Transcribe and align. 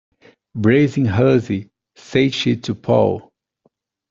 “Brazen 0.55 1.05
hussy!” 1.05 1.69
said 1.95 2.33
she 2.33 2.55
to 2.57 2.73
Paul. 2.73 3.31